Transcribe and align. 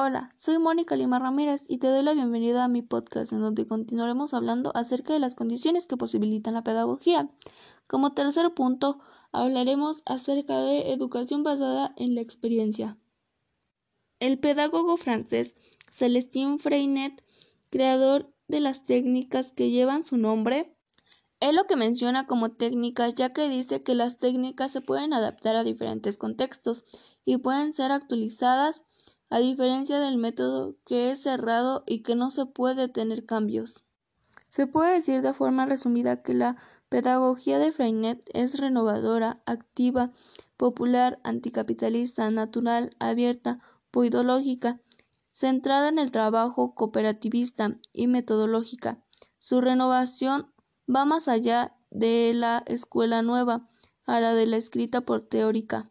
Hola, 0.00 0.30
soy 0.36 0.60
Mónica 0.60 0.94
Lima 0.94 1.18
Ramírez 1.18 1.64
y 1.68 1.78
te 1.78 1.88
doy 1.88 2.04
la 2.04 2.14
bienvenida 2.14 2.62
a 2.62 2.68
mi 2.68 2.82
podcast 2.82 3.32
en 3.32 3.40
donde 3.40 3.66
continuaremos 3.66 4.32
hablando 4.32 4.70
acerca 4.76 5.12
de 5.12 5.18
las 5.18 5.34
condiciones 5.34 5.88
que 5.88 5.96
posibilitan 5.96 6.54
la 6.54 6.62
pedagogía. 6.62 7.28
Como 7.88 8.12
tercer 8.12 8.54
punto, 8.54 9.00
hablaremos 9.32 10.04
acerca 10.06 10.60
de 10.60 10.92
educación 10.92 11.42
basada 11.42 11.94
en 11.96 12.14
la 12.14 12.20
experiencia. 12.20 12.96
El 14.20 14.38
pedagogo 14.38 14.96
francés 14.96 15.56
Celestin 15.90 16.60
Freinet, 16.60 17.24
creador 17.68 18.32
de 18.46 18.60
las 18.60 18.84
técnicas 18.84 19.50
que 19.50 19.72
llevan 19.72 20.04
su 20.04 20.16
nombre, 20.16 20.76
él 21.40 21.56
lo 21.56 21.66
que 21.66 21.74
menciona 21.74 22.28
como 22.28 22.52
técnicas 22.52 23.14
ya 23.14 23.32
que 23.32 23.48
dice 23.48 23.82
que 23.82 23.96
las 23.96 24.20
técnicas 24.20 24.70
se 24.70 24.80
pueden 24.80 25.12
adaptar 25.12 25.56
a 25.56 25.64
diferentes 25.64 26.18
contextos 26.18 26.84
y 27.24 27.38
pueden 27.38 27.72
ser 27.72 27.90
actualizadas 27.90 28.84
a 29.30 29.40
diferencia 29.40 30.00
del 30.00 30.16
método 30.16 30.76
que 30.84 31.10
es 31.10 31.22
cerrado 31.22 31.84
y 31.86 32.02
que 32.02 32.14
no 32.14 32.30
se 32.30 32.46
puede 32.46 32.88
tener 32.88 33.26
cambios. 33.26 33.84
Se 34.48 34.66
puede 34.66 34.94
decir 34.94 35.20
de 35.20 35.34
forma 35.34 35.66
resumida 35.66 36.22
que 36.22 36.32
la 36.32 36.56
pedagogía 36.88 37.58
de 37.58 37.72
Freinet 37.72 38.22
es 38.32 38.58
renovadora, 38.58 39.42
activa, 39.44 40.12
popular, 40.56 41.20
anticapitalista, 41.22 42.30
natural, 42.30 42.96
abierta, 42.98 43.60
poidológica, 43.90 44.80
centrada 45.32 45.90
en 45.90 45.98
el 45.98 46.10
trabajo 46.10 46.74
cooperativista 46.74 47.76
y 47.92 48.06
metodológica. 48.06 49.04
Su 49.38 49.60
renovación 49.60 50.50
va 50.92 51.04
más 51.04 51.28
allá 51.28 51.76
de 51.90 52.32
la 52.34 52.62
escuela 52.66 53.22
nueva 53.22 53.62
a 54.06 54.20
la 54.20 54.32
de 54.32 54.46
la 54.46 54.56
escrita 54.56 55.02
por 55.02 55.20
teórica 55.20 55.90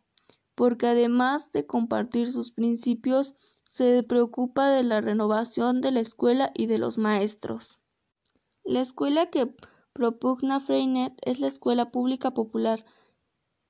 porque 0.57 0.87
además 0.87 1.51
de 1.51 1.67
compartir 1.67 2.31
sus 2.31 2.51
principios, 2.51 3.35
se 3.69 4.01
preocupa 4.01 4.69
de 4.69 4.81
la 4.81 5.01
renovación 5.01 5.81
de 5.81 5.91
la 5.91 5.99
escuela 5.99 6.51
y 6.55 6.65
de 6.65 6.79
los 6.79 6.97
maestros. 6.97 7.79
La 8.63 8.81
escuela 8.81 9.27
que 9.27 9.55
propugna 9.93 10.59
Freinet 10.59 11.13
es 11.21 11.39
la 11.39 11.45
escuela 11.45 11.91
pública 11.91 12.33
popular, 12.33 12.83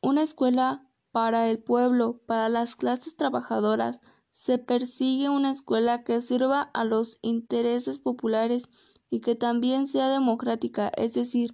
una 0.02 0.22
escuela 0.22 0.89
para 1.11 1.50
el 1.50 1.61
pueblo, 1.61 2.22
para 2.26 2.48
las 2.48 2.78
clases 2.78 3.17
trabajadoras. 3.17 4.00
Se 4.31 4.58
persigue 4.58 5.28
una 5.28 5.52
escuela 5.52 6.06
que 6.06 6.22
sirva 6.22 6.61
a 6.73 6.86
los 6.86 7.20
intereses 7.22 8.00
populares 8.00 8.70
y 9.09 9.20
que 9.20 9.36
también 9.36 9.88
sea 9.88 10.08
democrática, 10.08 10.89
es 10.95 11.14
decir, 11.16 11.54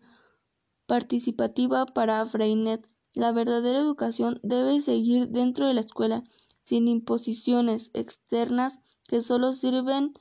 participativa 0.86 1.88
para 1.88 2.24
Freinet. 2.28 2.93
La 3.16 3.32
verdadera 3.32 3.80
educación 3.80 4.40
debe 4.42 4.82
seguir 4.82 5.30
dentro 5.30 5.68
de 5.68 5.76
la 5.76 5.82
escuela, 5.82 6.24
sin 6.62 6.88
imposiciones 6.88 7.92
externas 7.94 8.80
que 9.08 9.22
solo 9.22 9.54
sirven 9.54 10.14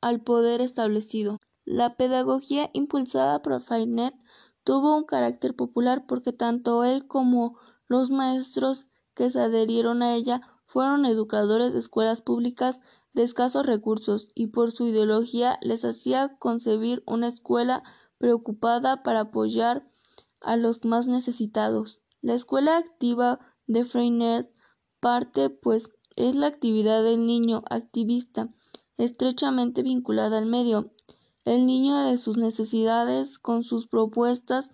al 0.00 0.20
poder 0.20 0.60
establecido. 0.60 1.38
La 1.64 1.96
pedagogía 1.96 2.70
impulsada 2.74 3.42
por 3.42 3.60
Freinet 3.60 4.14
tuvo 4.62 4.96
un 4.96 5.04
carácter 5.04 5.56
popular 5.56 6.06
porque 6.06 6.32
tanto 6.32 6.84
él 6.84 7.06
como 7.06 7.58
los 7.88 8.10
maestros 8.10 8.86
que 9.14 9.30
se 9.30 9.40
adherieron 9.40 10.02
a 10.02 10.14
ella 10.14 10.40
fueron 10.66 11.04
educadores 11.04 11.72
de 11.72 11.80
escuelas 11.80 12.20
públicas 12.20 12.80
de 13.12 13.24
escasos 13.24 13.66
recursos 13.66 14.28
y 14.34 14.48
por 14.48 14.70
su 14.70 14.86
ideología 14.86 15.58
les 15.62 15.84
hacía 15.84 16.36
concebir 16.38 17.02
una 17.06 17.26
escuela 17.26 17.82
preocupada 18.18 19.02
para 19.02 19.20
apoyar 19.20 19.90
a 20.40 20.56
los 20.56 20.84
más 20.84 21.06
necesitados. 21.06 22.00
La 22.22 22.34
escuela 22.34 22.76
activa 22.76 23.40
de 23.66 23.84
Freinet 23.84 24.50
parte 25.00 25.50
pues 25.50 25.90
es 26.16 26.34
la 26.34 26.46
actividad 26.46 27.02
del 27.02 27.26
niño 27.26 27.62
activista, 27.70 28.52
estrechamente 28.96 29.82
vinculada 29.82 30.38
al 30.38 30.46
medio. 30.46 30.90
El 31.44 31.66
niño 31.66 31.96
de 31.96 32.18
sus 32.18 32.36
necesidades 32.36 33.38
con 33.38 33.64
sus 33.64 33.86
propuestas 33.86 34.70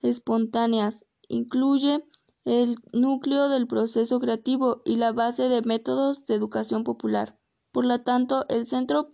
espontáneas 0.00 1.06
incluye 1.28 2.04
el 2.44 2.76
núcleo 2.92 3.48
del 3.48 3.66
proceso 3.66 4.18
creativo 4.20 4.82
y 4.84 4.96
la 4.96 5.12
base 5.12 5.48
de 5.48 5.62
métodos 5.62 6.26
de 6.26 6.34
educación 6.34 6.82
popular. 6.82 7.38
Por 7.72 7.84
lo 7.84 8.00
tanto, 8.00 8.46
el 8.48 8.66
centro 8.66 9.12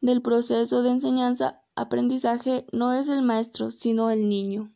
del 0.00 0.22
proceso 0.22 0.82
de 0.82 0.90
enseñanza-aprendizaje 0.90 2.66
no 2.72 2.92
es 2.92 3.08
el 3.08 3.22
maestro, 3.22 3.70
sino 3.70 4.10
el 4.10 4.28
niño. 4.28 4.72